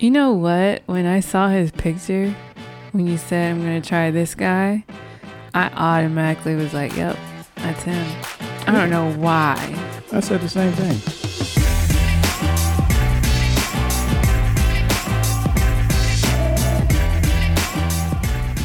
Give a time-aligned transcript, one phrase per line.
[0.00, 0.82] You know what?
[0.86, 2.32] When I saw his picture,
[2.92, 4.84] when you said I'm gonna try this guy,
[5.54, 7.18] I automatically was like, "Yep,
[7.56, 8.06] that's him."
[8.68, 9.56] I don't know why.
[10.12, 11.00] I said the same thing.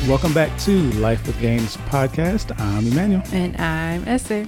[0.08, 2.52] Welcome back to Life with Games podcast.
[2.60, 3.24] I'm Emmanuel.
[3.32, 4.46] And I'm Esther.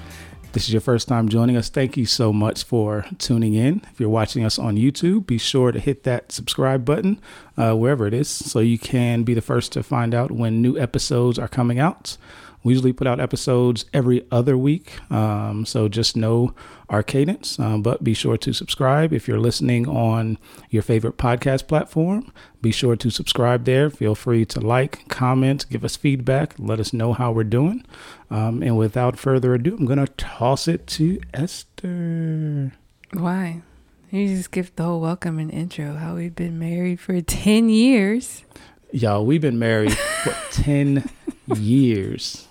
[0.56, 3.82] This is your first time joining us, thank you so much for tuning in.
[3.92, 7.20] If you're watching us on YouTube, be sure to hit that subscribe button
[7.58, 10.78] uh, wherever it is so you can be the first to find out when new
[10.78, 12.16] episodes are coming out.
[12.66, 16.56] We usually put out episodes every other week, um, so just know
[16.90, 17.60] our cadence.
[17.60, 20.40] Um, but be sure to subscribe if you're listening on
[20.72, 22.34] your favorite podcast platform.
[22.64, 23.92] Be sure to subscribe there.
[23.92, 27.86] Feel free to like, comment, give us feedback, let us know how we're doing.
[28.32, 32.74] Um, and without further ado, I'm going to toss it to Esther.
[33.14, 33.62] Why?
[34.10, 35.94] You just give the whole welcome and intro.
[35.94, 38.44] How we've been married for ten years.
[38.92, 41.10] Y'all, we've been married for 10
[41.56, 42.48] years.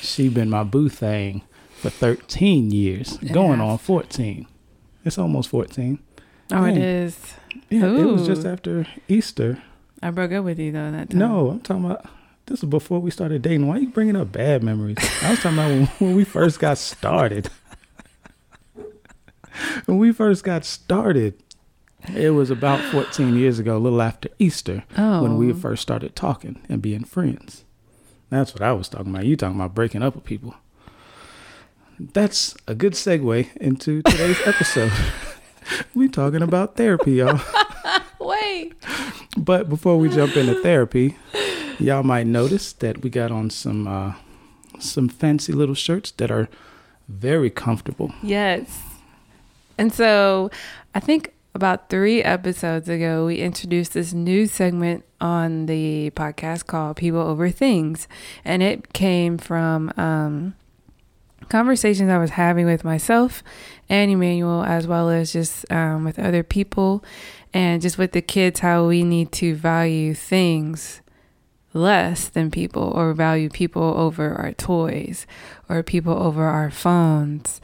[0.00, 1.42] She been my boo thing
[1.76, 4.46] for 13 years, going on 14.
[5.04, 5.98] It's almost 14.
[6.52, 7.34] Oh, it is.
[7.70, 9.62] Yeah, it was just after Easter.
[10.02, 11.18] I broke up with you though that time.
[11.18, 12.06] No, I'm talking about
[12.46, 13.66] this is before we started dating.
[13.66, 14.96] Why are you bringing up bad memories?
[15.22, 17.50] I was talking about when, when we first got started.
[19.86, 21.34] when we first got started,
[22.14, 25.22] it was about 14 years ago, a little after Easter, Oh.
[25.22, 27.64] when we first started talking and being friends.
[28.30, 29.24] That's what I was talking about.
[29.26, 30.54] You talking about breaking up with people.
[31.98, 34.92] That's a good segue into today's episode.
[35.94, 37.40] we talking about therapy, y'all.
[38.20, 38.74] Wait.
[39.36, 41.16] But before we jump into therapy,
[41.78, 44.12] y'all might notice that we got on some uh,
[44.78, 46.48] some fancy little shirts that are
[47.08, 48.12] very comfortable.
[48.22, 48.82] Yes.
[49.76, 50.50] And so
[50.94, 56.96] I think about three episodes ago, we introduced this new segment on the podcast called
[56.96, 58.06] People Over Things.
[58.44, 60.54] And it came from um,
[61.48, 63.42] conversations I was having with myself
[63.88, 67.04] and Emmanuel, as well as just um, with other people
[67.52, 71.00] and just with the kids, how we need to value things
[71.74, 75.26] less than people or value people over our toys
[75.68, 77.60] or people over our phones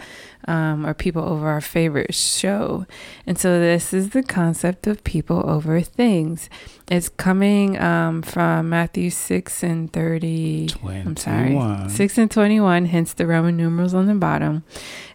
[0.46, 2.86] um, or people over our favorite show.
[3.26, 6.48] And so this is the concept of people over things.
[6.90, 10.68] It's coming um, from Matthew 6 and 30.
[11.06, 11.54] I'm sorry.
[11.88, 14.64] 6 and 21, hence the Roman numerals on the bottom.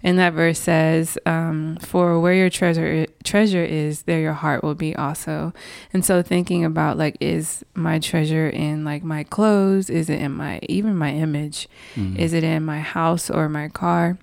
[0.02, 4.74] And that verse says, um, For where your treasure treasure is, there your heart will
[4.74, 5.54] be also.
[5.94, 9.90] And so thinking about like, is my treasure in like my clothes?
[9.92, 11.68] Is it in my, even my image?
[11.96, 12.18] Mhm.
[12.18, 14.18] Is it in my house or my car?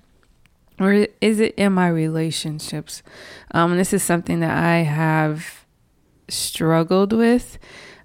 [0.78, 3.02] Or is it in my relationships?
[3.52, 5.64] Um, this is something that I have
[6.28, 7.58] struggled with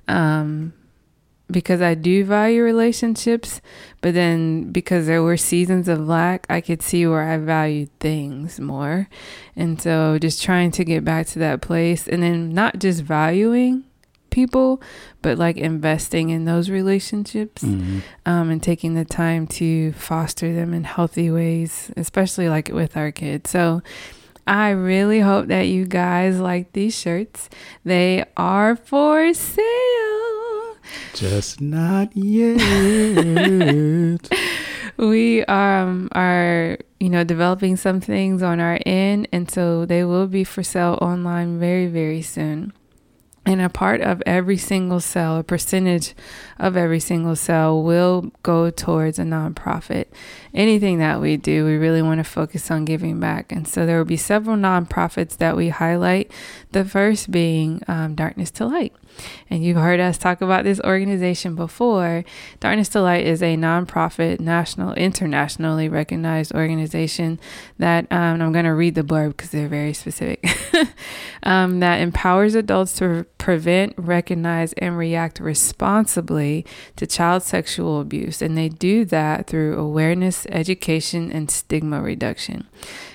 [0.07, 0.73] um,
[1.49, 3.61] because I do value relationships,
[3.99, 8.59] but then because there were seasons of lack, I could see where I valued things
[8.59, 9.09] more.
[9.55, 13.83] And so just trying to get back to that place and then not just valuing
[14.31, 14.81] people,
[15.21, 18.01] but like investing in those relationships Mhm.
[18.25, 23.11] um, and taking the time to foster them in healthy ways, especially like with our
[23.11, 23.51] kids.
[23.51, 23.81] So
[24.47, 27.49] I really hope that you guys like these shirts.
[27.85, 30.75] They are for sale.
[31.13, 32.57] Just not yet.
[34.97, 40.27] We um, are, you know, developing some things on our end, and so they will
[40.27, 42.73] be for sale online very, very soon.
[43.43, 46.13] And a part of every single sale, a percentage
[46.59, 50.05] of every single sale will go towards a nonprofit.
[50.53, 53.51] Anything that we do, we really want to focus on giving back.
[53.51, 56.31] And so there will be several nonprofits that we highlight.
[56.71, 58.93] The first being um, Darkness to Light.
[59.49, 62.23] And you've heard us talk about this organization before.
[62.59, 67.39] Darkness to Light is a nonprofit, national, internationally recognized organization
[67.77, 70.45] that um, I'm going to read the blurb because they're very specific.
[71.43, 76.65] um, that empowers adults to prevent, recognize, and react responsibly
[76.95, 78.41] to child sexual abuse.
[78.41, 82.67] And they do that through awareness, education, and stigma reduction.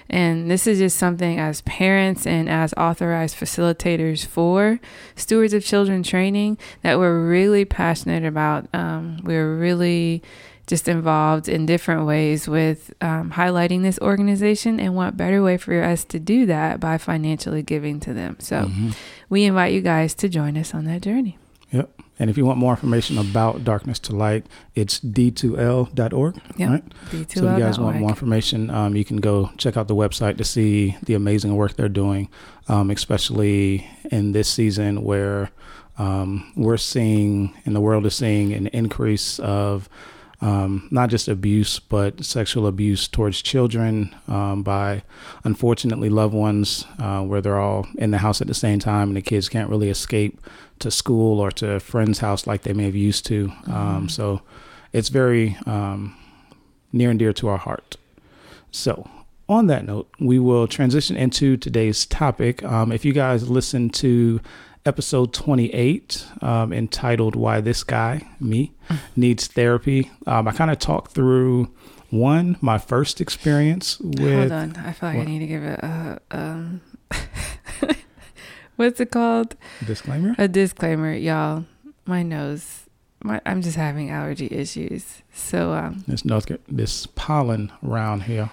[0.08, 4.78] And this is just something as parents and as authorized facilitators for
[5.16, 8.66] stewards of children training that we're really passionate about.
[8.72, 10.22] Um, we're really
[10.66, 15.80] just involved in different ways with um, highlighting this organization and what better way for
[15.82, 18.36] us to do that by financially giving to them.
[18.40, 18.96] So Mhm.
[19.28, 21.38] we invite you guys to join us on that journey.
[22.18, 26.40] And if you want more information about Darkness to Light, it's d2l.org.
[26.56, 26.70] Yep.
[26.70, 26.88] Right?
[27.10, 27.34] D2L.
[27.34, 30.38] So if you guys want more information, um, you can go check out the website
[30.38, 32.28] to see the amazing work they're doing,
[32.68, 35.50] um, especially in this season where
[35.98, 39.88] um, we're seeing, and the world is seeing, an increase of
[40.40, 45.02] um, not just abuse, but sexual abuse towards children um, by,
[45.44, 49.16] unfortunately, loved ones, uh, where they're all in the house at the same time and
[49.16, 50.38] the kids can't really escape
[50.78, 53.50] to school or to a friend's house like they may have used to.
[53.66, 54.08] Um, Mm-hmm.
[54.08, 54.42] so
[54.92, 56.16] it's very um,
[56.92, 57.96] near and dear to our heart.
[58.70, 59.08] So,
[59.48, 62.62] on that note, we will transition into today's topic.
[62.64, 64.40] Um, if you guys listen to
[64.86, 68.72] episode 28 um, entitled Why This Guy, Me,
[69.16, 71.72] Needs Therapy, um, I kind of talked through
[72.10, 74.50] one, my first experience with.
[74.50, 74.76] Hold on.
[74.76, 75.26] I feel like what?
[75.26, 76.80] I need to give it a, um,
[78.76, 79.56] what's it called?
[79.84, 80.34] Disclaimer?
[80.38, 81.64] A disclaimer, y'all.
[82.06, 82.84] My nose,
[83.22, 85.22] my, I'm just having allergy issues.
[85.32, 88.50] So, um, This, North, this pollen around here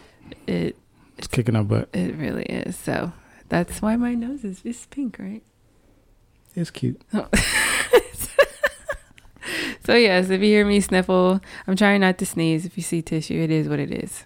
[0.48, 0.76] it it,
[1.18, 1.90] is kicking our butt.
[1.94, 2.76] it really is.
[2.76, 3.14] So
[3.50, 5.44] that's why my nose is, is pink, right?
[6.56, 7.02] It's cute.
[9.86, 12.66] So yes, if you hear me sniffle, I'm trying not to sneeze.
[12.66, 14.24] If you see tissue, it is what it is.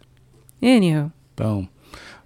[0.62, 1.70] Anywho, Boom.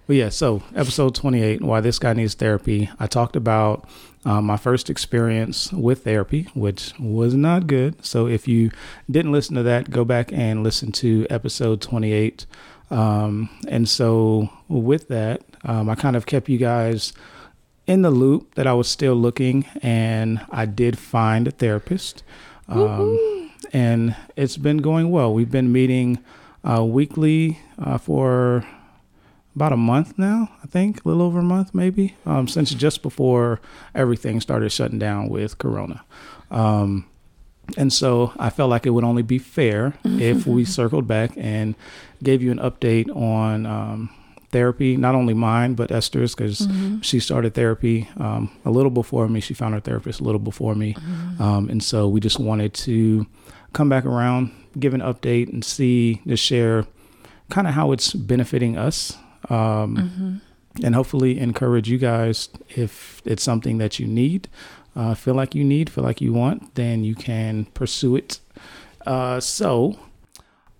[0.06, 2.90] But yeah, so episode 28, why this guy needs therapy.
[2.98, 3.88] I talked about
[4.24, 8.04] um, my first experience with therapy, which was not good.
[8.04, 8.70] So if you
[9.10, 12.44] didn't listen to that, go back and listen to episode 28.
[12.90, 17.14] Um, and so with that, um, I kind of kept you guys
[17.86, 22.22] in the loop that I was still looking, and I did find a therapist.
[22.68, 25.32] Um, and it's been going well.
[25.32, 26.22] We've been meeting
[26.64, 28.64] uh, weekly uh, for
[29.54, 33.02] about a month now, I think, a little over a month maybe, um, since just
[33.02, 33.60] before
[33.94, 36.04] everything started shutting down with Corona.
[36.50, 37.06] Um,
[37.76, 41.74] and so I felt like it would only be fair if we circled back and
[42.22, 44.10] gave you an update on um,
[44.52, 46.68] therapy, not only mine, but Esther's, because
[47.00, 49.40] she started therapy um, a little before me.
[49.40, 50.94] She found her therapist a little before me.
[51.40, 53.26] Um, and so we just wanted to
[53.72, 56.84] come back around, give an update, and see, just share
[57.50, 59.16] kind of how it's benefiting us.
[59.50, 60.40] Um,
[60.82, 64.48] And hopefully encourage you guys if it's something that you need,
[64.96, 68.40] uh, feel like you need, feel like you want, then you can pursue it.
[69.06, 69.98] Uh, so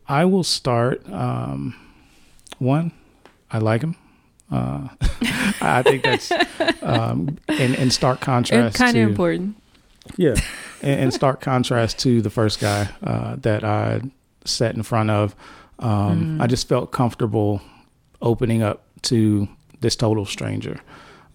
[0.08, 1.06] I will start.
[1.12, 1.74] Um,
[2.58, 2.92] one,
[3.52, 3.96] I like him.
[4.50, 4.88] Uh,
[5.60, 6.30] I think that's
[6.82, 9.56] um, in, in stark contrast kind of important.
[10.16, 10.34] yeah,
[10.82, 14.00] in, in stark contrast to the first guy uh, that I
[14.44, 15.34] sat in front of,
[15.78, 17.62] um, I just felt comfortable
[18.20, 19.48] opening up to
[19.80, 20.80] this total stranger.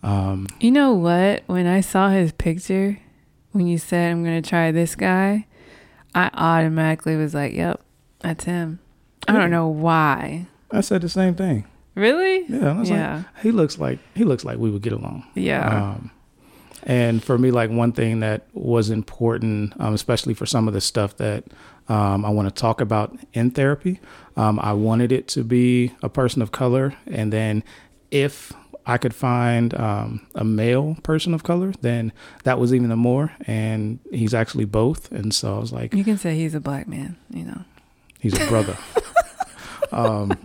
[0.04, 1.44] Um, You know what?
[1.48, 3.00] When I saw his picture,
[3.52, 5.48] when you said I'm gonna try this guy,
[6.14, 7.82] I automatically was like, "Yep,
[8.20, 8.80] that's him."
[9.28, 10.48] I don't know why.
[10.72, 11.66] I said the same thing.
[11.98, 12.46] Really?
[12.48, 13.16] Yeah, I was Yeah.
[13.18, 15.26] like, he looks like he looks like we would get along.
[15.36, 15.94] Yeah.
[15.94, 16.12] Um,
[16.84, 20.80] and for me, like one thing that was important, um, especially for some of the
[20.82, 21.44] stuff that
[21.90, 24.00] um, I want to talk about in therapy,
[24.38, 26.94] um, I wanted it to be a person of color.
[27.08, 27.64] And then
[28.12, 28.54] if
[28.86, 32.14] I could find um, a male person of color, then
[32.44, 33.34] that was even the more.
[33.48, 35.12] And he's actually both.
[35.12, 37.18] And so I was like, You can say he's a black man.
[37.32, 37.62] You know.
[38.20, 38.78] he's a brother.
[39.92, 40.38] um,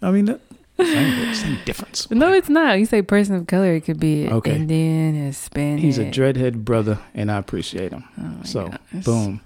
[0.00, 0.38] I mean,
[0.84, 2.10] same, difference.
[2.10, 2.78] No, it's not.
[2.78, 3.74] You say person of color.
[3.74, 4.56] It could be Okay.
[4.56, 5.80] Indian, Hispanic.
[5.82, 8.04] He's a dreadhead brother, and I appreciate him.
[8.20, 8.70] Oh so
[9.04, 9.40] boom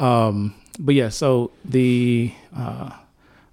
[0.00, 2.90] um but yeah so the uh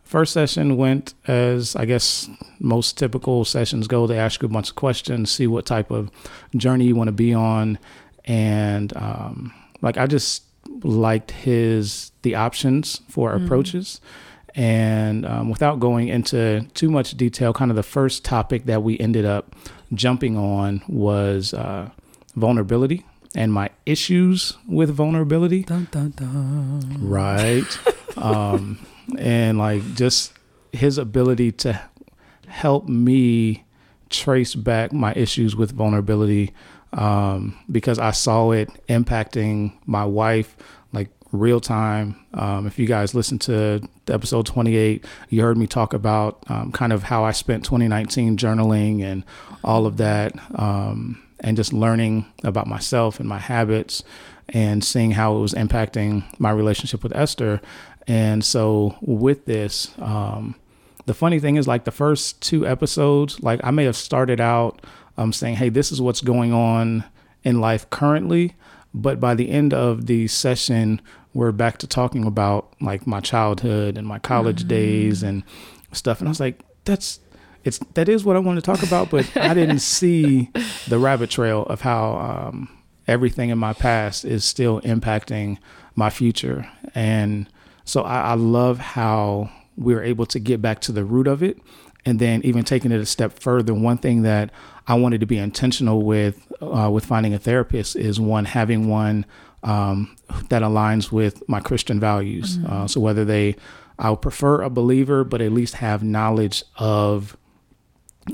[0.04, 4.70] first session went as i guess most typical sessions go they ask you a bunch
[4.70, 6.10] of questions see what type of
[6.56, 7.78] journey you want to be on
[8.24, 10.44] and um like i just
[10.84, 13.44] liked his the options for Mhm.
[13.46, 14.00] approaches
[14.58, 19.00] and um, without going into too much detail kind of the first topic that we
[19.00, 19.56] ended up
[19.94, 21.88] jumping on was uh,
[22.36, 26.98] vulnerability and my issues with vulnerability Dun, dun, dun.
[27.00, 27.80] right
[28.18, 28.80] um
[29.18, 30.34] and like just
[30.74, 31.80] his ability to
[32.48, 33.64] help me
[34.10, 36.52] trace back my issues with vulnerability
[36.94, 40.56] um because i saw it impacting my wife
[41.32, 46.42] real time um if you guys listen to episode 28 you heard me talk about
[46.48, 49.24] um, kind of how i spent 2019 journaling and
[49.64, 54.04] all of that um and just learning about myself and my habits
[54.50, 57.62] and seeing how it was impacting my relationship with Esther.
[58.08, 60.56] And so with this, um,
[61.06, 64.86] the funny thing is like the first two episodes, like I may have started out
[65.18, 67.04] um, saying, Hey, this is what's going on
[67.44, 68.56] in life currently.
[68.94, 71.02] But by the end of the session,
[71.34, 74.70] we're back to talking about like my childhood and my college mm-hmm.
[74.70, 75.44] days and
[75.92, 76.20] stuff.
[76.20, 77.20] And I was like, that's
[77.64, 80.50] it's that is what I want to talk about, but I didn't see
[80.88, 82.70] the rabbit trail of how um,
[83.08, 85.58] everything in my past is still impacting
[85.96, 86.70] my future.
[86.96, 87.50] And
[87.84, 91.60] so I, I love how we're able to get back to the root of it
[92.08, 94.50] and then even taking it a step further one thing that
[94.88, 99.26] i wanted to be intentional with uh, with finding a therapist is one having one
[99.64, 100.16] um,
[100.50, 102.72] that aligns with my christian values mm-hmm.
[102.72, 103.56] uh, so whether they
[104.00, 107.38] i would prefer a believer but at least have knowledge of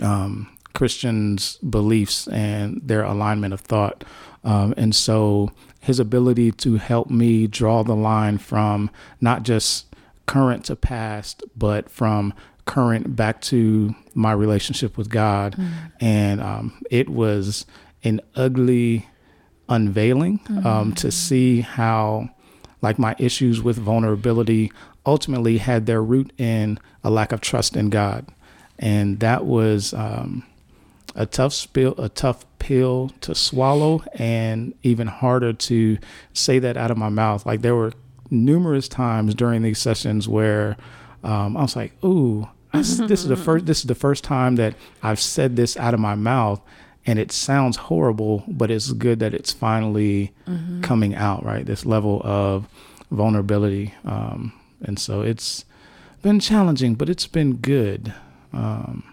[0.01, 4.03] um, christians beliefs and their alignment of thought
[4.44, 8.89] um, and so his ability to help me draw the line from
[9.20, 9.94] not just
[10.25, 12.34] current to past, but from
[12.65, 15.56] current back to my relationship with God.
[15.58, 15.72] Mm.
[16.00, 17.65] And um, it was
[18.03, 19.10] an ugly
[19.74, 20.65] unveiling mm.
[20.65, 22.30] um, to see how,
[22.82, 24.72] like, my issues with vulnerability
[25.06, 28.25] ultimately had their root in a lack of trust in God.
[28.80, 30.44] And that was um,
[31.15, 35.98] a tough spill, a tough pill to swallow, and even harder to
[36.34, 37.46] say that out of my mouth.
[37.46, 37.94] Like there were
[38.30, 40.77] numerous times during these sessions where
[41.24, 43.65] um, I was like, "Ooh, this is the first.
[43.65, 46.62] This is the first time that I've said this out of my mouth."
[47.05, 50.81] And it sounds horrible, but it's good that it's finally mm-hmm.
[50.81, 51.65] coming out, right?
[51.65, 52.67] This level of
[53.12, 53.93] vulnerability.
[54.05, 55.65] Um, and so it's
[56.22, 58.13] been challenging, but it's been good.
[58.53, 59.03] Um,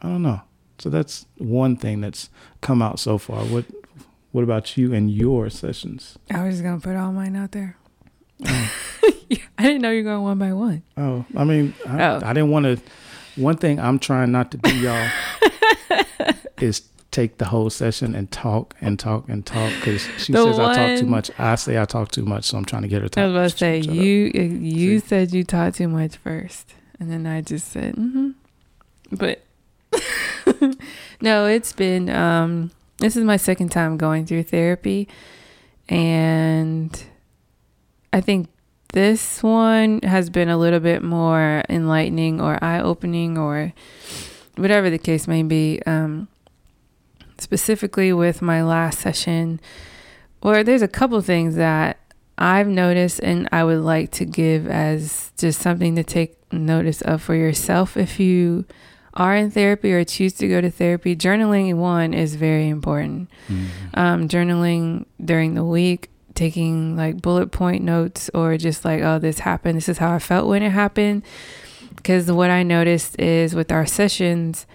[0.00, 0.40] I don't know.
[0.78, 2.28] So that's one thing that's
[2.60, 3.44] come out so far.
[3.44, 3.64] What
[4.32, 6.18] What about you and your sessions?
[6.30, 7.76] I was just gonna put all mine out there.
[8.46, 8.70] Oh.
[9.58, 10.82] I didn't know you were going one by one.
[10.96, 12.20] Oh, I mean, I, oh.
[12.22, 12.78] I didn't want to.
[13.40, 15.10] One thing I'm trying not to do, y'all,
[16.60, 16.82] is
[17.16, 20.70] take the whole session and talk and talk and talk because she the says one,
[20.70, 21.30] I talk too much.
[21.38, 23.08] I say I talk too much, so I'm trying to get her.
[23.08, 24.30] To I was about to say you.
[24.34, 25.06] Uh, you See?
[25.06, 28.32] said you talk too much first, and then I just said, mm-hmm.
[29.12, 29.42] but
[31.22, 32.10] no, it's been.
[32.10, 35.08] Um, this is my second time going through therapy,
[35.88, 37.02] and
[38.12, 38.48] I think
[38.92, 43.72] this one has been a little bit more enlightening or eye opening or
[44.56, 45.80] whatever the case may be.
[45.86, 46.28] Um,
[47.38, 49.60] specifically with my last session,
[50.40, 51.98] or there's a couple things that
[52.38, 57.22] I've noticed and I would like to give as just something to take notice of
[57.22, 58.66] for yourself if you
[59.14, 61.16] are in therapy or choose to go to therapy.
[61.16, 63.30] Journaling, one, is very important.
[63.48, 63.98] Mm-hmm.
[63.98, 69.40] Um, journaling during the week taking like bullet point notes or just like, oh, this
[69.40, 69.78] happened.
[69.78, 71.22] This is how I felt when it happened.
[71.94, 74.66] Because what I noticed is with our sessions,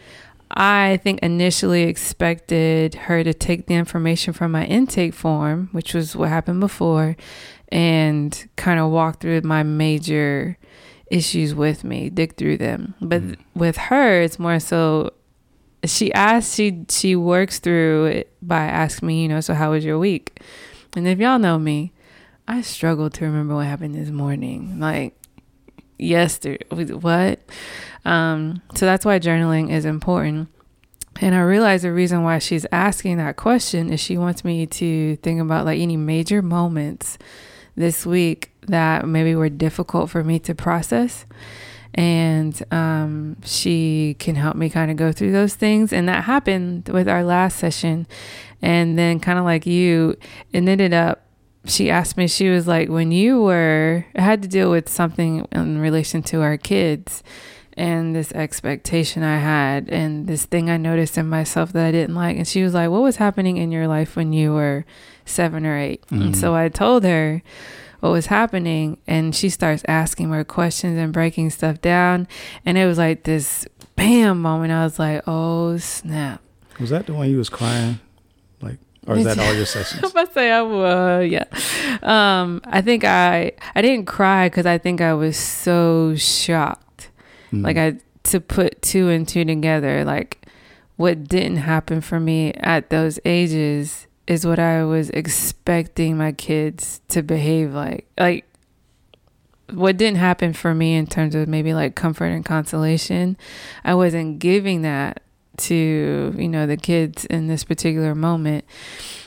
[0.55, 6.15] I think initially expected her to take the information from my intake form, which was
[6.15, 7.15] what happened before,
[7.69, 10.57] and kind of walk through my major
[11.09, 12.95] issues with me, dig through them.
[13.01, 13.35] But mm.
[13.53, 15.11] with her, it's more so
[15.85, 19.83] she asks, she she works through it by asking me, you know, so how was
[19.83, 20.39] your week?
[20.95, 21.91] And if y'all know me,
[22.47, 24.79] I struggle to remember what happened this morning.
[24.79, 25.15] Like
[25.97, 27.39] yesterday, what?
[28.05, 30.49] Um, so that's why journaling is important.
[31.19, 35.17] And I realize the reason why she's asking that question is she wants me to
[35.17, 37.17] think about like any major moments
[37.75, 41.25] this week that maybe were difficult for me to process.
[41.93, 45.91] And um, she can help me kind of go through those things.
[45.91, 48.07] And that happened with our last session.
[48.61, 50.15] And then, kind of like you,
[50.53, 51.25] it ended up,
[51.65, 55.79] she asked me, she was like, when you were, had to deal with something in
[55.79, 57.23] relation to our kids
[57.77, 62.15] and this expectation I had and this thing I noticed in myself that I didn't
[62.15, 62.37] like.
[62.37, 64.85] And she was like, What was happening in your life when you were
[65.25, 66.21] seven or 8 mm-hmm.
[66.21, 67.41] And so I told her
[67.99, 68.97] what was happening.
[69.07, 72.27] And she starts asking more questions and breaking stuff down.
[72.65, 74.73] And it was like this bam moment.
[74.73, 76.41] I was like, Oh, snap.
[76.79, 77.99] Was that the one you was crying?
[78.61, 80.03] Like or is that all your sessions?
[80.03, 81.45] I'm about to say I was, yeah.
[82.01, 86.90] Um, I think I I didn't cry because I think I was so shocked.
[87.51, 87.63] Mm.
[87.63, 90.47] Like I to put two and two together, like
[90.95, 97.01] what didn't happen for me at those ages is what I was expecting my kids
[97.09, 98.07] to behave like.
[98.17, 98.45] Like
[99.71, 103.37] what didn't happen for me in terms of maybe like comfort and consolation,
[103.83, 105.21] I wasn't giving that
[105.57, 108.65] to you know the kids in this particular moment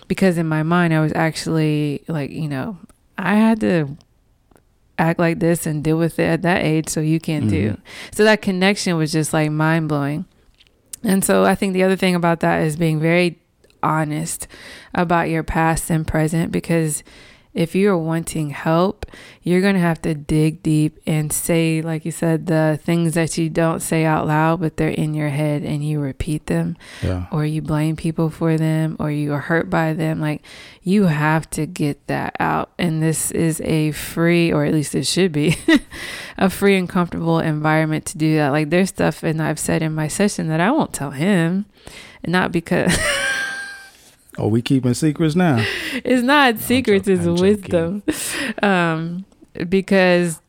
[0.09, 2.79] because in my mind I was actually like you know
[3.17, 3.97] I had to
[4.99, 7.51] act like this and deal with it at that age so you can mm-hmm.
[7.51, 7.79] do
[8.13, 10.25] so that connection was just like mind blowing
[11.03, 13.39] and so I think the other thing about that is being very
[13.83, 14.47] honest
[14.95, 17.03] about your past and present because
[17.55, 19.07] if you're wanting help,
[19.43, 23.39] you're going to have to dig deep and say, like you said, the things that
[23.39, 27.27] you don't say out loud, but they're in your head and you repeat them, Yeah.
[27.31, 30.21] or you blame people for them, or you are hurt by them.
[30.21, 30.43] Like
[30.83, 32.71] you have to get that out.
[32.79, 35.57] And this is a free, or at least it should be,
[36.37, 38.49] a free and comfortable environment to do that.
[38.51, 41.67] Like there's stuff, and I've said in my session that I won't tell him.
[42.25, 42.97] And not because
[44.39, 45.65] Oh, we keeping secrets now.
[45.93, 48.03] it's not secrets, it's wisdom.
[48.63, 49.25] Um,
[49.69, 50.41] because,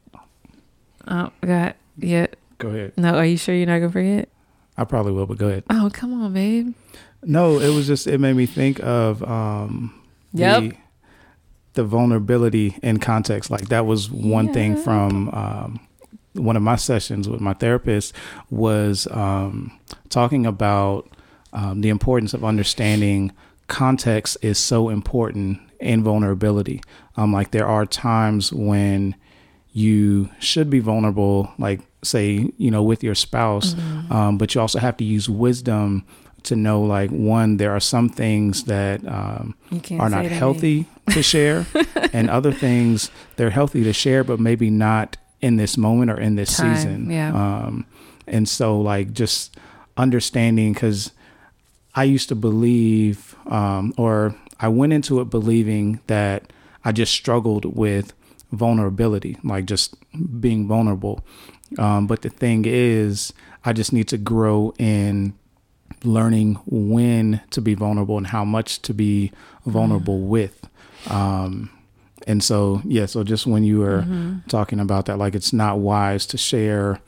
[1.08, 2.28] oh, God, yeah.
[2.58, 2.94] Go ahead.
[2.98, 4.30] No, are you sure you're not gonna forget?
[4.78, 5.64] I probably will, but go ahead.
[5.70, 6.74] Oh, come on, babe.
[7.24, 10.02] No, it was just it made me think of um
[10.34, 10.62] Yep.
[10.64, 10.74] the,
[11.74, 13.50] the vulnerability in context.
[13.52, 15.80] Like that was one thing from um
[16.34, 18.14] one of my sessions with my therapist
[18.50, 19.78] was um
[20.10, 21.10] talking about
[21.54, 23.32] um, the importance of understanding
[23.68, 26.82] context is so important in vulnerability.
[27.18, 29.16] Um like there are times when
[29.74, 34.14] you should be vulnerable, like say, you know, with your spouse, Mm-hmm.
[34.14, 36.06] um, but you also have to use wisdom
[36.44, 39.56] to know, like, one, there are some things that um,
[40.00, 40.36] are not to me.
[40.36, 41.66] healthy to share,
[42.14, 46.36] and other things they're healthy to share, but maybe not in this moment or in
[46.36, 47.10] this Time, season.
[47.12, 47.34] yeah.
[47.34, 47.86] Um,
[48.28, 49.58] and so, like, just
[49.98, 51.12] understanding because
[51.96, 56.52] I used to believe, um, or I went into it believing that
[56.84, 58.14] I just struggled with
[58.52, 59.96] vulnerability, like just
[60.40, 61.24] being vulnerable.
[61.78, 63.34] Um, but the thing is,
[63.64, 65.34] I just need to grow in
[66.04, 69.32] learning when to be vulnerable and how much to be
[69.66, 70.68] vulnerable with.
[71.10, 71.72] Um,
[72.28, 74.48] and so, yeah, so just when you were Mm-hmm.
[74.48, 77.00] talking about that, like it's not wise to share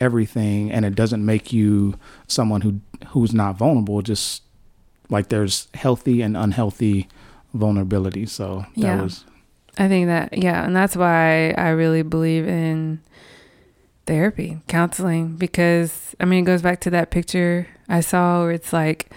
[0.00, 1.94] everything and it doesn't make you
[2.26, 4.42] someone who who's not vulnerable just
[5.12, 7.06] like there's healthy and unhealthy
[7.54, 9.02] vulnerability so that Yeah.
[9.02, 9.24] was
[9.78, 10.64] I think that, yeah.
[10.66, 13.00] And that's why I really believe in
[14.06, 18.72] therapy, counseling, because I mean, it goes back to that picture I saw where it's
[18.72, 19.10] like,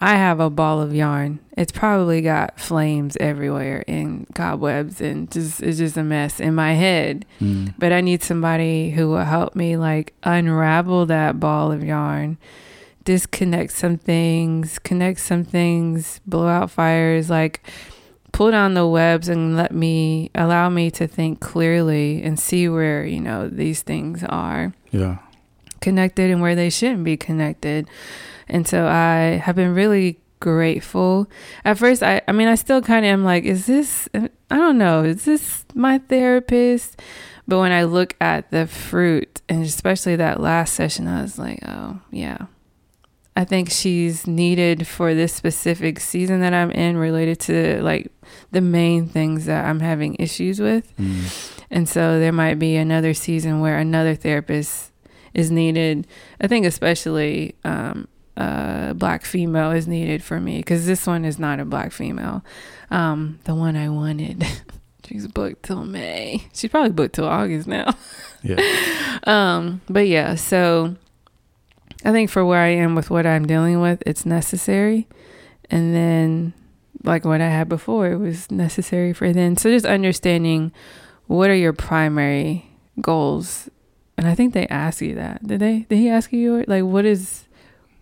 [0.00, 1.38] I have a ball of yarn.
[1.56, 6.72] It's probably got flames everywhere and cobwebs and just, it's just a mess in my
[6.74, 7.24] head.
[7.40, 12.36] mm, But I need somebody who will help me like unravel that ball of yarn,
[13.04, 17.66] disconnect some things, connect some things, blow out fires, like
[18.32, 23.04] pull down the webs and let me allow me to think clearly and see where,
[23.04, 25.18] you know, these things are yeah
[25.84, 27.86] connected and where they shouldn't be connected.
[28.48, 31.30] And so I have been really grateful.
[31.64, 34.78] At first, I, I mean, I still kind of am like, is this, I don't
[34.78, 37.00] know, is this my therapist?
[37.46, 41.60] But when I look at the fruit, and especially that last session, I was like,
[41.66, 42.46] oh, yeah.
[43.36, 48.12] I think she's needed for this specific season that I'm in related to like
[48.52, 50.96] the main things that I'm having issues with.
[50.96, 54.92] mm, And so there might be another season where another therapist
[55.34, 56.06] is needed.
[56.40, 61.38] I think especially um, a black female is needed for me because this one is
[61.38, 62.44] not a black female.
[62.92, 64.44] Um, the one I wanted,
[65.08, 66.44] she's booked till May.
[66.52, 67.94] She's probably booked till August now.
[68.44, 68.60] yeah
[69.24, 70.94] Um, but yeah, so
[72.04, 75.08] I think for where I am with what I'm dealing with, it's necessary.
[75.70, 76.52] And then,
[77.02, 79.56] like what I had before, it was necessary for then.
[79.56, 80.72] So just understanding
[81.26, 83.70] what are your primary goals.
[84.18, 85.46] And I think they ask you that.
[85.46, 85.86] Did they?
[85.88, 87.44] Did he ask you like what is,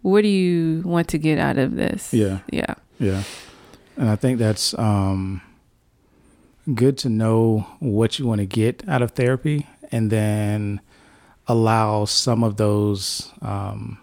[0.03, 2.12] what do you want to get out of this?
[2.12, 2.75] yeah Yeah.
[2.99, 3.23] Yeah.
[3.97, 5.43] And I think that's um,
[6.75, 10.81] good to know what you want to get out of therapy and then
[11.53, 13.99] allow some of those um,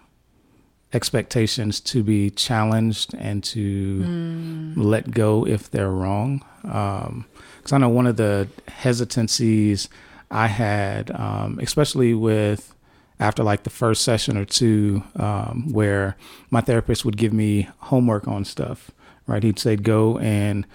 [0.92, 4.72] expectations to be challenged and to Mm.
[4.76, 6.42] let go if they're wrong.
[6.62, 9.88] Because I know one of the hesitancies
[10.30, 12.74] I had, um, especially with
[13.18, 16.16] after like the first session or two, um, where
[16.50, 18.90] my therapist would give me homework on stuff,
[19.26, 19.42] right?
[19.42, 20.66] He'd say, go and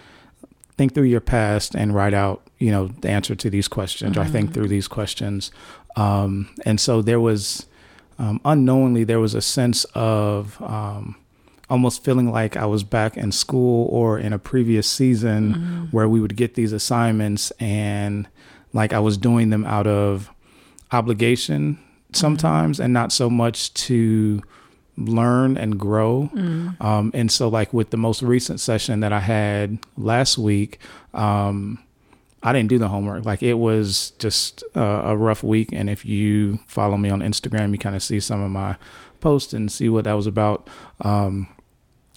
[0.78, 4.26] think through your past and write out, you know, the answer to these questions or
[4.26, 4.54] think Mhm.
[4.54, 5.52] through these questions.
[5.96, 7.66] Um, and so there was,
[8.20, 11.16] um, unknowingly, there was a sense of um,
[11.70, 15.94] almost feeling like I was back in school or in a previous season Mhm.
[15.94, 18.28] where we would get these assignments and
[18.74, 20.30] like I was doing them out of
[20.92, 21.78] obligation
[22.14, 24.42] sometimes and not so much to
[24.98, 26.30] learn and grow.
[26.34, 26.80] Mm.
[26.82, 30.80] Um, and so, like with the most recent session that I had last week,
[31.14, 31.80] um,
[32.46, 33.26] I didn't do the homework.
[33.26, 35.70] Like it was just uh, a rough week.
[35.74, 38.78] And if you follow me on Instagram, you kind of see some of my
[39.20, 40.68] posts and see what that was about.
[41.02, 41.48] Um,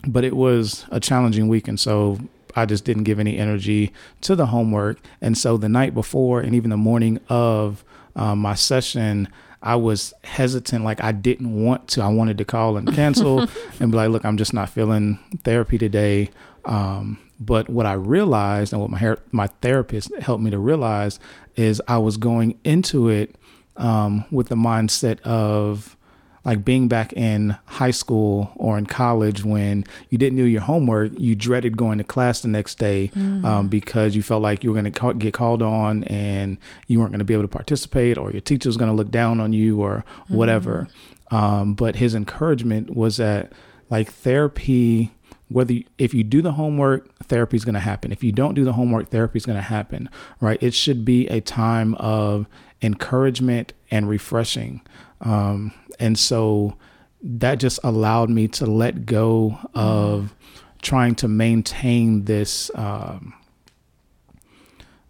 [0.07, 1.67] but it was a challenging week.
[1.67, 2.19] And so
[2.55, 4.99] I just didn't give any energy to the homework.
[5.23, 7.83] And so the night before and even the morning of
[8.15, 9.29] um, my session,
[9.63, 12.03] I was hesitant, like I didn't want to.
[12.03, 13.41] I wanted to call and cancel
[13.81, 16.29] and be like, look, I'm just not feeling therapy today.
[16.67, 21.21] Um, but what I realized and what my hair, my therapist helped me to realize
[21.57, 23.37] is I was going into it
[23.77, 25.97] um, with the mindset of
[26.45, 31.13] like being back in high school or in college when you didn't do your homework,
[31.19, 33.45] you dreaded going to class the next day mm-hmm.
[33.45, 37.13] um, because you felt like you were going to get called on and you weren't
[37.13, 39.53] going to be able to participate or your teacher was going to look down on
[39.53, 40.89] you or whatever.
[41.31, 41.37] Mm-hmm.
[41.37, 43.53] Um, but his encouragement was that
[43.91, 45.13] like therapy
[45.49, 48.13] whether you, if you do the homework therapy is going to happen.
[48.13, 50.09] If you don't do the homework therapy is going to happen
[50.41, 50.63] right?
[50.63, 52.47] It should be a time of
[52.83, 54.83] encouragement and refreshing.
[55.21, 56.77] Um, and so
[57.23, 60.35] that just allowed me to let go of
[60.83, 63.35] trying to maintain this um,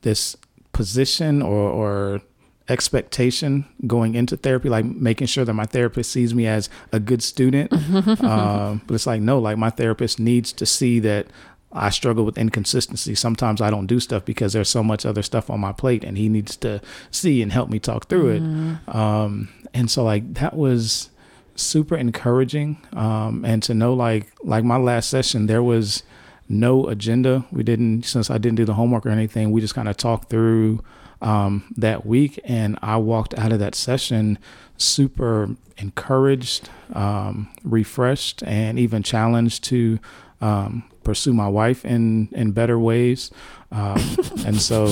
[0.01, 0.37] this
[0.73, 2.21] position or, or
[2.69, 7.23] expectation going into therapy, like making sure that my therapist sees me as a good
[7.23, 7.73] student.
[8.23, 11.27] um, but it's like, no, like my therapist needs to see that
[11.73, 13.15] I struggle with inconsistency.
[13.15, 16.17] Sometimes I don't do stuff because there's so much other stuff on my plate, and
[16.17, 18.75] he needs to see and help me talk through mm-hmm.
[18.91, 18.95] it.
[18.95, 21.11] Um, and so, like, that was
[21.55, 22.79] super encouraging.
[22.95, 26.03] Um, and to know, like, like my last session, there was
[26.49, 27.45] no agenda.
[27.53, 30.31] We didn't, since I didn't do the homework or anything, we just kind of talked
[30.31, 30.83] through
[31.21, 32.41] um, that week.
[32.45, 34.39] And I walked out of that session
[34.79, 39.99] super encouraged, um, refreshed, and even challenged to
[40.41, 43.31] um, pursue my wife in in better ways.
[43.73, 43.97] Um,
[44.45, 44.89] and so,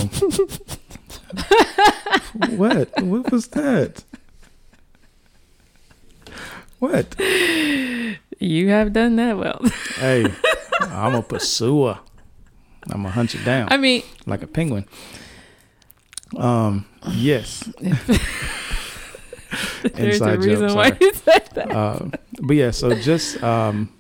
[2.57, 2.89] what?
[3.03, 4.03] What was that?
[6.79, 7.15] What?
[8.39, 9.61] You have done that well.
[9.97, 10.25] hey,
[10.81, 11.99] I'm a pursuer.
[12.91, 13.69] I'm gonna hunt you down.
[13.71, 14.87] I mean, like a penguin.
[16.37, 16.87] Um.
[17.13, 17.69] Yes.
[19.95, 21.71] There's a reason why you said that.
[21.71, 22.09] Uh,
[22.41, 23.93] but yeah, so just um,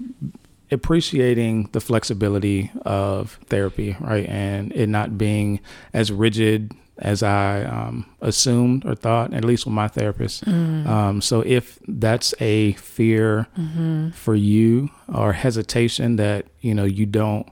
[0.70, 5.60] appreciating the flexibility of therapy, right, and it not being
[5.92, 10.44] as rigid as I um, assumed or thought, at least with my therapist.
[10.44, 10.86] Mm.
[10.86, 14.10] Um, so if that's a fear mm-hmm.
[14.10, 17.48] for you or hesitation that you know you don't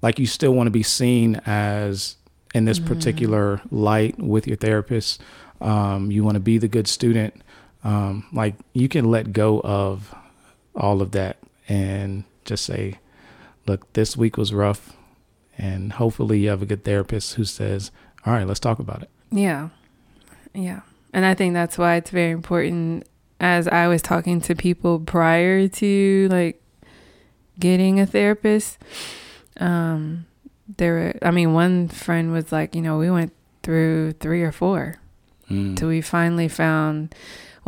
[0.00, 2.16] like, you still want to be seen as
[2.54, 2.94] in this mm-hmm.
[2.94, 5.20] particular light with your therapist.
[5.60, 7.42] Um, you want to be the good student.
[7.84, 10.14] Um, like you can let go of
[10.74, 12.98] all of that and just say,
[13.66, 14.96] look, this week was rough.
[15.56, 17.90] And hopefully you have a good therapist who says,
[18.24, 19.10] all right, let's talk about it.
[19.30, 19.68] Yeah.
[20.54, 20.80] Yeah.
[21.12, 23.06] And I think that's why it's very important
[23.40, 26.62] as I was talking to people prior to like
[27.58, 28.78] getting a therapist.
[29.58, 30.26] Um,
[30.76, 33.32] there were, I mean, one friend was like, you know, we went
[33.62, 34.96] through three or four
[35.50, 35.76] mm.
[35.76, 37.14] till we finally found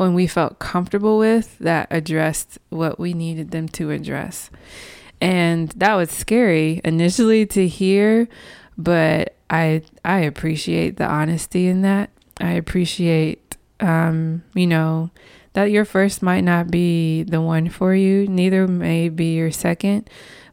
[0.00, 4.48] when we felt comfortable with that addressed what we needed them to address.
[5.20, 8.26] And that was scary initially to hear,
[8.78, 12.08] but I I appreciate the honesty in that.
[12.40, 15.10] I appreciate um, you know,
[15.52, 20.08] that your first might not be the one for you, neither may be your second,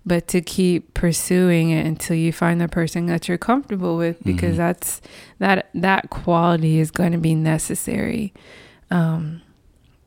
[0.06, 4.52] but to keep pursuing it until you find the person that you're comfortable with because
[4.52, 4.58] mm-hmm.
[4.58, 5.02] that's
[5.40, 8.34] that that quality is going to be necessary
[8.92, 9.42] um,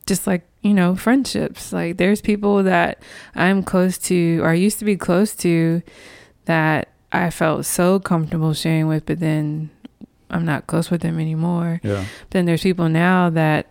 [0.05, 1.73] just like you know friendships.
[1.73, 3.01] Like there's people that
[3.35, 5.81] i'm close to or i used to be close to
[6.45, 9.69] that i felt so comfortable sharing with but then
[10.29, 11.79] i'm not close with them anymore.
[11.83, 12.05] Yeah.
[12.31, 13.67] Then there's people now that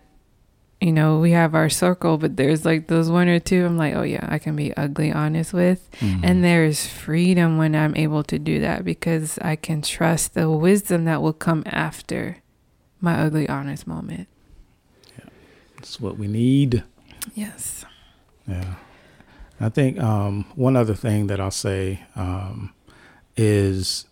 [0.79, 3.93] you know we have our circle but there's like those one or two i'm like
[3.93, 5.87] oh yeah i can be ugly honest with.
[5.99, 6.25] Mm-hmm.
[6.25, 11.05] and there's freedom when i'm able to do that because i can trust the wisdom
[11.05, 12.37] that will come after
[12.99, 14.27] my ugly honest moment
[15.81, 16.83] it's what we need.
[17.33, 17.85] Yes.
[18.47, 18.75] Yeah.
[19.59, 22.71] I think um, one other thing that I'll say um,
[23.35, 24.05] is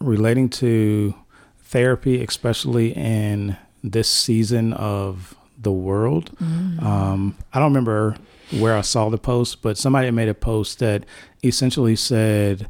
[0.00, 1.14] relating to
[1.60, 6.36] therapy, especially in this season of the world.
[6.40, 6.86] Mm-hmm.
[6.86, 8.16] Um, I don't remember
[8.52, 11.04] where I saw the post, but somebody made a post that
[11.42, 12.68] essentially said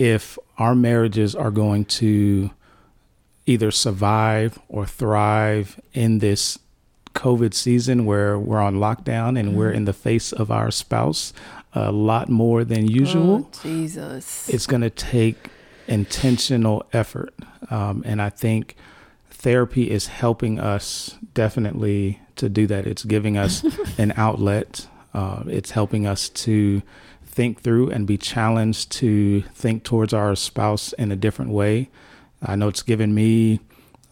[0.00, 2.50] if our marriages are going to
[3.46, 6.58] either survive or thrive in this
[7.14, 9.54] COVID season where we're on lockdown and mm.
[9.54, 11.32] we're in the face of our spouse
[11.72, 13.48] a lot more than usual.
[13.48, 14.48] Oh, Jesus.
[14.48, 15.48] It's going to take
[15.88, 17.34] intentional effort.
[17.70, 18.76] Um, and I think
[19.30, 22.86] therapy is helping us definitely to do that.
[22.86, 23.64] It's giving us
[23.98, 26.82] an outlet, uh, it's helping us to
[27.24, 31.90] think through and be challenged to think towards our spouse in a different way.
[32.42, 33.60] I know it's given me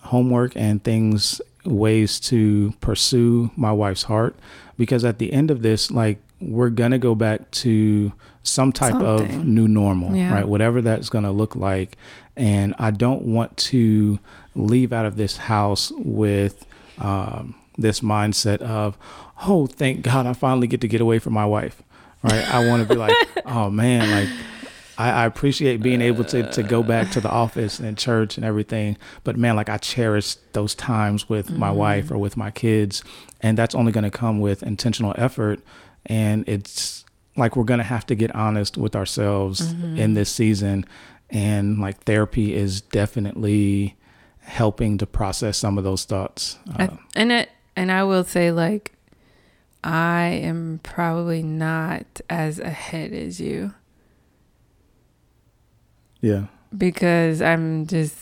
[0.00, 4.37] homework and things, ways to pursue my wife's heart
[4.77, 9.40] because at the end of this, like we're gonna go back to some type Something.
[9.40, 10.33] of new normal, yeah.
[10.35, 10.48] right?
[10.48, 11.96] Whatever that's gonna look like.
[12.37, 14.18] And I don't want to
[14.55, 16.66] leave out of this house with
[16.98, 18.96] um, this mindset of,
[19.46, 21.83] oh, thank God I finally get to get away from my wife,
[22.22, 22.48] right?
[22.48, 24.29] I want to be like, oh man, like
[25.02, 28.46] I, I, appreciate being able to to go back to the office and church and
[28.46, 31.58] everything, but man, like I cherish those times with mm-hmm.
[31.58, 33.02] my wife or with my kids,
[33.40, 35.60] and that's only going to come with intentional effort,
[36.06, 37.04] and it's
[37.36, 39.96] like we're going to have to get honest with ourselves mm-hmm.
[39.96, 40.86] in this season,
[41.30, 43.96] and like therapy is definitely
[44.38, 46.58] helping to process some of those thoughts.
[46.78, 48.92] Uh, and it and I will say like
[49.82, 53.74] I am probably not as ahead as you.
[56.22, 56.46] Yeah.
[56.76, 58.16] Because I'm just,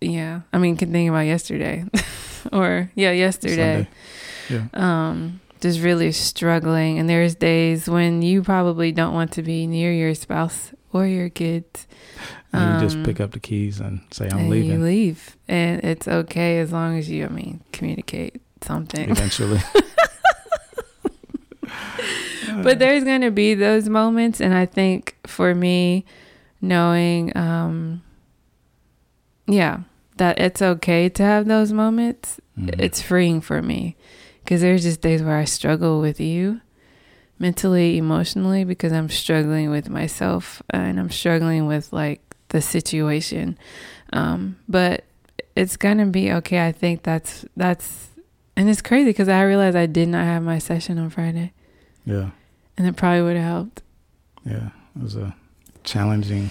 [0.00, 0.40] yeah.
[0.52, 1.84] I mean, can think about yesterday,
[2.52, 3.86] or yeah, yesterday.
[4.48, 4.68] Sunday.
[4.72, 5.08] Yeah.
[5.08, 9.92] Um, just really struggling, and there's days when you probably don't want to be near
[9.92, 11.86] your spouse or your kids.
[12.52, 15.84] Um, you just pick up the keys and say, "I'm and leaving." You leave, and
[15.84, 19.10] it's okay as long as you, I mean, communicate something.
[19.10, 19.60] Eventually.
[22.62, 26.04] but there's going to be those moments and i think for me
[26.60, 28.02] knowing um
[29.46, 29.80] yeah
[30.16, 32.80] that it's okay to have those moments mm-hmm.
[32.80, 33.96] it's freeing for me
[34.42, 36.60] because there's just days where i struggle with you
[37.38, 43.56] mentally emotionally because i'm struggling with myself and i'm struggling with like the situation
[44.12, 45.04] um but
[45.54, 48.08] it's gonna be okay i think that's that's
[48.56, 51.52] and it's crazy because i realized i did not have my session on friday
[52.04, 52.30] yeah
[52.78, 53.82] and it probably would have helped.
[54.46, 55.34] Yeah, it was a
[55.88, 56.50] challenging.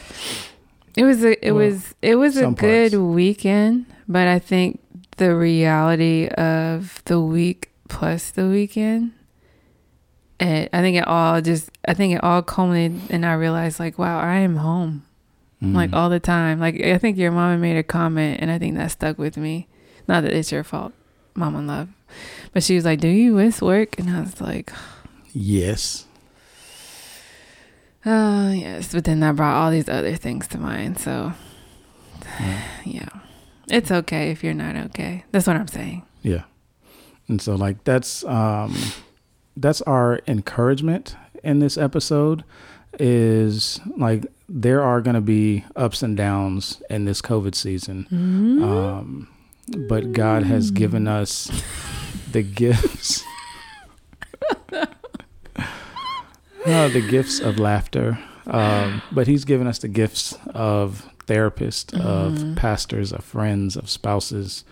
[0.95, 2.95] It was a it well, was it was a good parts.
[2.95, 4.79] weekend, but I think
[5.17, 9.13] the reality of the week plus the weekend,
[10.39, 13.99] it, I think it all just I think it all culminated, and I realized like,
[13.99, 15.05] wow, I am home,
[15.61, 15.75] mm.
[15.75, 16.59] like all the time.
[16.59, 19.67] Like I think your mama made a comment, and I think that stuck with me.
[20.07, 20.93] Not that it's your fault,
[21.35, 21.89] mama love,
[22.53, 24.71] but she was like, "Do you miss work?" And I was like,
[25.31, 26.06] "Yes."
[28.07, 28.93] Oh, yes.
[28.93, 30.97] But then that brought all these other things to mind.
[30.97, 31.33] So,
[32.39, 32.63] yeah.
[32.85, 33.09] yeah.
[33.69, 35.25] It's okay if you're not okay.
[35.31, 36.03] That's what I'm saying.
[36.21, 36.43] Yeah.
[37.27, 38.73] And so, like, that's, um,
[39.57, 42.45] that's our encouragement in this episode
[42.99, 48.05] is like there are going to be ups and downs in this COVID season.
[48.05, 48.63] Mm-hmm.
[48.63, 49.27] Um,
[49.89, 51.51] but God has given us
[52.31, 53.23] the gifts
[56.67, 58.19] no, the gifts of laughter.
[58.45, 62.51] Um, but he's given us the gifts of therapists, mm-hmm.
[62.51, 64.63] of pastors, of friends, of spouses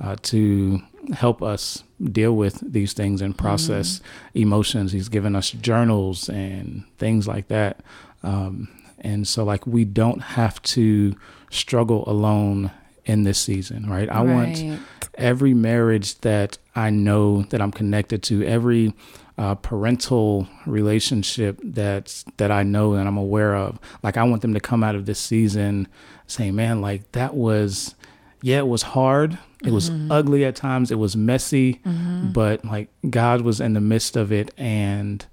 [0.00, 0.82] uh, to
[1.14, 4.38] help us deal with these things and process mm-hmm.
[4.38, 4.92] emotions.
[4.92, 7.80] He's given us journals and things like that.
[8.22, 11.16] Um, and so, like, we don't have to
[11.50, 12.70] struggle alone
[13.04, 14.08] in this season, right?
[14.08, 14.26] I right.
[14.26, 14.80] want
[15.14, 18.94] every marriage that I know that I'm connected to, every
[19.42, 23.80] uh, parental relationship that's that I know and I'm aware of.
[24.04, 25.88] Like I want them to come out of this season
[26.28, 27.96] saying, "Man, like that was,
[28.40, 29.36] yeah, it was hard.
[29.64, 30.12] It was mm-hmm.
[30.12, 30.92] ugly at times.
[30.92, 32.30] It was messy, mm-hmm.
[32.30, 35.26] but like God was in the midst of it, and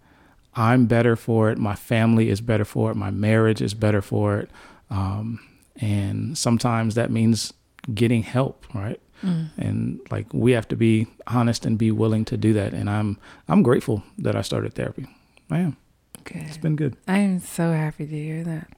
[0.56, 1.60] I'm better for it.
[1.60, 2.96] My family is better for it.
[2.96, 4.50] My marriage is better for it.
[4.90, 5.40] Um,
[5.76, 7.54] and sometimes that means
[7.94, 9.00] getting help, right?
[9.24, 9.50] Mm.
[9.58, 12.74] And like we have to be honest and be willing to do that.
[12.74, 15.08] And I'm I'm grateful that I started therapy.
[15.52, 15.78] I am.
[16.24, 16.44] Good.
[16.44, 16.96] It's been good.
[17.08, 18.70] I am so happy to hear that.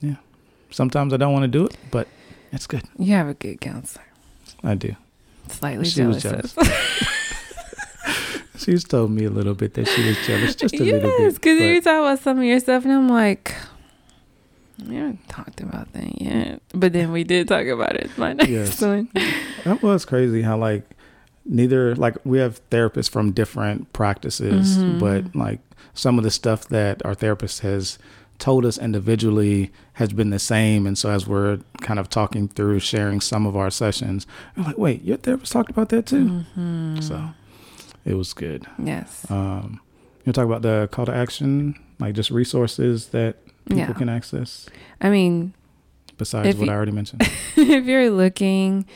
[0.00, 0.16] Yeah.
[0.70, 2.08] Sometimes I don't want to do it, but
[2.52, 2.82] it's good.
[2.98, 4.04] You have a good counselor.
[4.62, 4.96] I do.
[5.48, 6.24] Slightly she jealous.
[6.24, 6.54] Was jealous.
[8.56, 11.20] She's told me a little bit that she was jealous, just a yes, little bit.
[11.20, 13.54] Yes, because you talk about some of your stuff, and I'm like,
[14.84, 16.62] we haven't talked about that yet.
[16.74, 18.16] But then we did talk about it.
[18.18, 18.80] My next yes.
[18.82, 19.08] one.
[19.64, 20.84] That was crazy how like
[21.44, 24.98] neither like we have therapists from different practices, mm-hmm.
[24.98, 25.60] but like
[25.94, 27.98] some of the stuff that our therapist has
[28.38, 30.86] told us individually has been the same.
[30.86, 34.78] And so as we're kind of talking through sharing some of our sessions, I'm like,
[34.78, 36.26] wait, your therapist talked about that too.
[36.26, 37.00] Mm-hmm.
[37.00, 37.30] So
[38.04, 38.66] it was good.
[38.78, 39.28] Yes.
[39.30, 39.80] Um,
[40.24, 43.36] you talk about the call to action, like just resources that
[43.68, 43.92] people yeah.
[43.92, 44.68] can access?
[45.00, 45.54] I mean,
[46.18, 47.22] besides what you, I already mentioned,
[47.56, 48.86] if you're looking,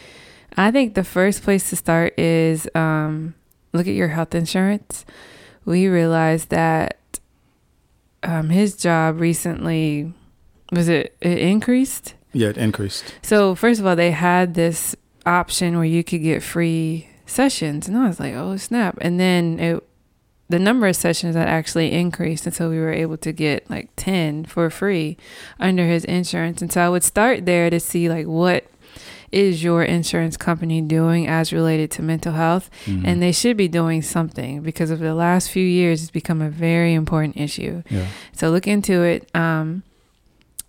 [0.56, 3.34] I think the first place to start is um,
[3.72, 5.04] look at your health insurance.
[5.64, 6.98] We realized that
[8.22, 10.12] um, his job recently
[10.72, 12.14] was it, it increased.
[12.32, 13.14] Yeah, it increased.
[13.22, 14.94] So first of all, they had this
[15.26, 18.98] option where you could get free sessions, and I was like, oh snap!
[19.00, 19.84] And then it,
[20.50, 24.44] the number of sessions that actually increased, until we were able to get like ten
[24.44, 25.16] for free
[25.58, 26.60] under his insurance.
[26.60, 28.64] And so I would start there to see like what
[29.32, 33.02] is your insurance company doing as related to mental health Mhm.
[33.06, 36.50] and they should be doing something because over the last few years it's become a
[36.50, 38.06] very important issue yeah.
[38.32, 39.84] so look into it um,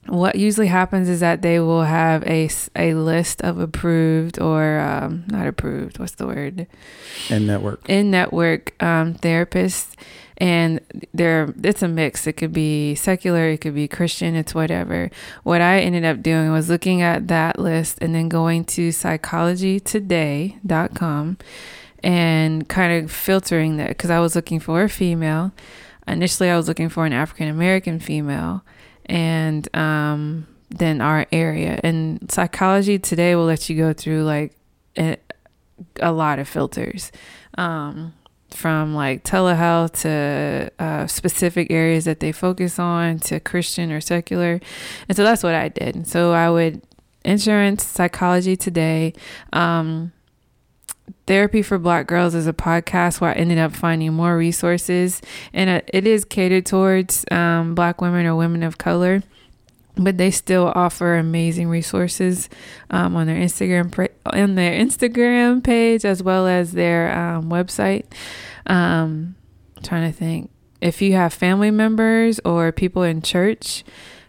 [0.08, 5.26] what usually happens is that they will have a, a list of approved or um,
[5.28, 6.66] not approved what's the word?
[7.30, 7.88] And network.
[7.88, 9.96] in network um, therapists.
[10.38, 10.80] And
[11.14, 12.26] they're it's a mix.
[12.26, 15.12] It could be secular it could be christian it's whatever.
[15.44, 21.38] What i ended up doing was looking at that list and then going to psychologytoday.com
[22.04, 25.52] and kind of filtering that because i was looking for a female.
[26.08, 28.64] Initially i was looking for an african american female
[29.06, 34.56] and um, then our area and psychology today will let you go through like
[34.98, 35.18] a,
[36.00, 37.12] a lot of filters
[37.58, 38.14] um,
[38.50, 44.60] from like telehealth to uh, specific areas that they focus on to Christian or secular.
[45.08, 46.08] And so that's what I did.
[46.08, 46.82] So I would
[47.24, 49.14] insurance, psychology today.
[49.54, 50.12] Um,
[51.28, 55.22] Therapy for Black Girls is a podcast where I ended up finding more resources,
[55.54, 59.24] and uh, it is catered towards um, Black women or women of color
[59.98, 62.50] but they still offer amazing resources
[62.90, 68.06] um, on their Instagram on their Instagram page as well as their um, website.
[68.68, 69.36] Um,
[69.84, 73.84] trying to think if you have family members or people in church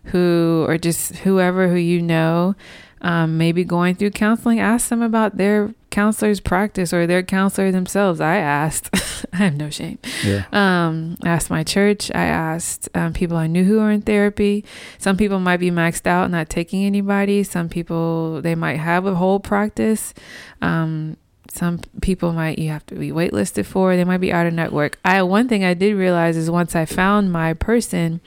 [0.07, 2.55] who or just whoever who you know
[3.03, 8.21] um, maybe going through counseling, ask them about their counselor's practice or their counselor themselves.
[8.21, 8.91] I asked,
[9.33, 9.99] I have no shame.
[10.25, 10.45] Yeah.
[10.53, 12.11] Um, I asked my church.
[12.15, 14.65] I asked um, people I knew who were in therapy.
[14.99, 17.43] Some people might be maxed out, not taking anybody.
[17.43, 20.15] Some people they might have a whole practice.
[20.61, 21.17] Um,
[21.55, 23.95] some people might you have to be waitlisted for.
[23.97, 24.99] They might be out of network.
[25.05, 28.21] I one thing I did realize is once I found my person,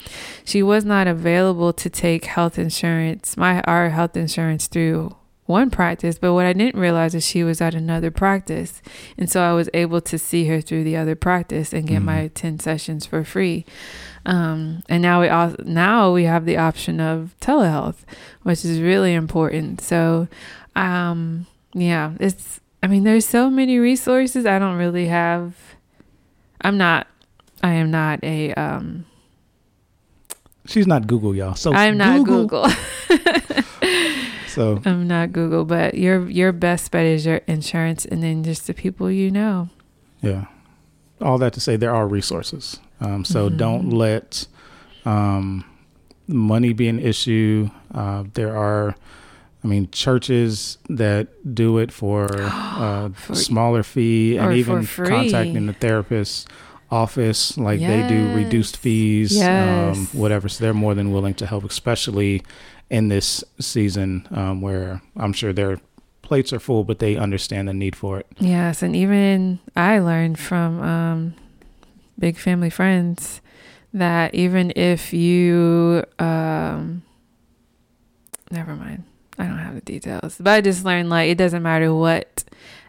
[0.43, 5.15] she was not available to take health insurance, my our health insurance through
[5.47, 8.81] one practice, but what I didn't realize is she was at another practice.
[9.15, 12.05] And so I was able to see her through the other practice and get Mhm.
[12.05, 13.63] my 10 sessions for free.
[14.25, 18.05] Um, and now we all, now we have the option of telehealth,
[18.41, 19.81] which is really important.
[19.81, 20.27] So,
[20.75, 24.45] um, yeah, it's, I mean, there's so many resources.
[24.45, 25.56] I don't really have,
[26.62, 27.08] I'm not,
[27.63, 29.08] I am not a, um,
[30.67, 31.56] She's not Google, y'all.
[31.56, 32.67] So I'm not Google.
[34.48, 38.67] So I'm not Google, but your your best bet is your insurance, and then just
[38.67, 39.69] the people you know.
[40.21, 40.45] yeah,
[41.19, 42.80] all that to say there are resources.
[43.02, 43.58] Um, so Mhm.
[43.58, 44.45] don't let
[45.06, 45.65] um,
[46.28, 47.69] money be an issue.
[47.93, 48.95] Uh, there are,
[49.65, 55.73] I mean, churches that do it for a For- smaller fee, and even contacting the
[55.73, 56.47] therapist
[56.91, 58.82] office like they do reduced Yes.
[58.82, 60.47] fees um, whatever.
[60.47, 62.43] So they're more than willing to help especially
[62.91, 65.80] in this season um, where i'm sure their
[66.21, 68.28] plates are full but they understand the need for it.
[68.39, 71.34] Yes, and even I learned from um,
[72.19, 73.41] big family friends
[73.93, 77.01] that even if you, um,
[78.51, 79.04] never mind,
[79.38, 82.43] I don't have the details, but I just learned like it doesn't matter what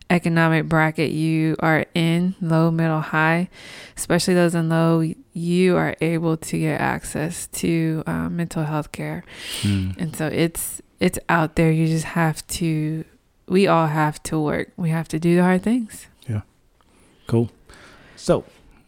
[0.09, 3.49] economic bracket you are in, low, middle, high,
[3.97, 9.25] especially those in low, you are able to get access to um, mental health care.
[9.63, 9.91] Hmm.
[9.99, 11.71] And so it's it's out there.
[11.71, 13.05] You just have to
[13.49, 14.73] we all have to work.
[14.77, 16.07] We have to do the hard things.
[16.29, 16.43] Yeah.
[17.27, 17.51] Cool.
[18.17, 18.45] So,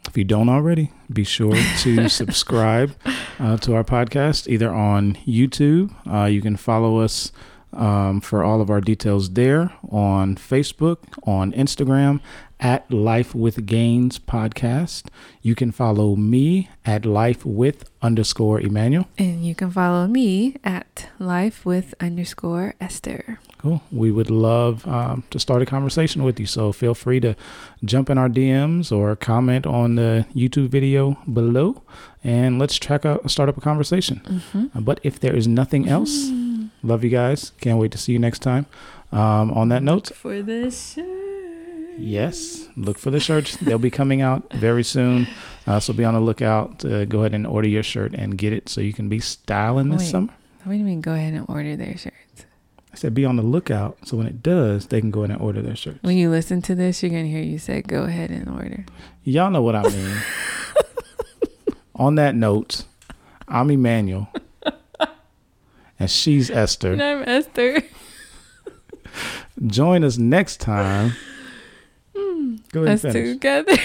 [0.09, 2.97] if you don't already, be sure to subscribe
[3.39, 5.95] uh, to our podcast either on YouTube.
[6.11, 7.31] Uh, you can follow us
[7.75, 12.21] um, for all of our details there on Facebook, on Instagram
[12.61, 15.07] at Life with Gains Podcast.
[15.43, 19.07] You can follow me at Life with underscore Emmanuel.
[19.17, 23.39] And you can follow me at life with underscore Esther.
[23.59, 23.83] Cool.
[23.91, 26.47] We would love um, to start a conversation with you.
[26.47, 27.35] So feel free to
[27.85, 31.83] jump in our DMs or comment on the YouTube video below,
[32.23, 34.21] and let's track out start up a conversation.
[34.25, 34.79] Mm-hmm.
[34.79, 36.31] Uh, But if there is nothing else,
[36.85, 37.51] love you guys.
[37.61, 38.67] Can't wait to see you next time.
[39.11, 41.18] Um, on that note, For the shirt.
[41.99, 43.57] Yes, look for the shirts.
[43.57, 45.27] They'll be coming out very soon.
[45.67, 46.85] Uh, so be on the lookout.
[46.85, 49.91] Uh, go ahead and order your shirt and get it so you can be styling
[49.91, 50.11] this Wait.
[50.11, 50.33] summer.
[50.65, 52.47] What do you mean go ahead and order their shirts?
[52.93, 55.41] I said be on the lookout so when it does, they can go ahead and
[55.41, 55.99] order their shirts.
[56.03, 58.87] When you listen to this, you're gonna hear you say go ahead and order.
[59.25, 60.17] Y'all know what I mean.
[61.95, 62.85] On that note,
[63.47, 64.29] I'm Emmanuel.
[65.99, 66.93] and she's Esther.
[66.93, 67.83] And I'm Esther.
[69.67, 71.13] Join us next time.
[72.73, 73.33] Go ahead Us and finish.
[73.35, 73.73] together.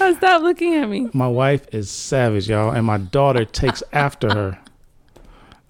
[0.00, 1.08] oh, stop looking at me.
[1.12, 4.58] My wife is savage, y'all, and my daughter takes after her.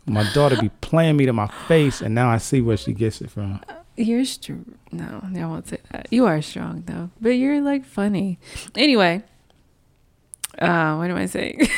[0.07, 3.21] My daughter be playing me to my face, and now I see where she gets
[3.21, 3.61] it from.
[3.97, 4.77] You're strong.
[4.93, 6.09] No, I won't say that.
[6.11, 8.39] You are strong though, but you're like funny.
[8.75, 9.23] Anyway,
[10.61, 11.69] uh, what am I saying?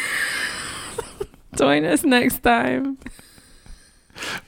[1.56, 2.98] Join us next time.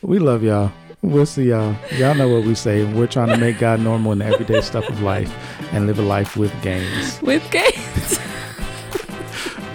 [0.03, 0.71] We love y'all.
[1.03, 1.75] We'll see y'all.
[1.97, 2.85] Y'all know what we say.
[2.85, 5.33] We're trying to make God normal in the everyday stuff of life
[5.73, 7.21] and live a life with gains.
[7.23, 8.19] with games.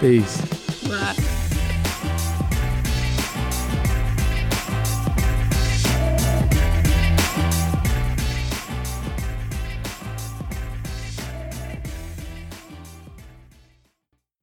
[0.00, 0.88] Peace.
[0.88, 1.27] Bye.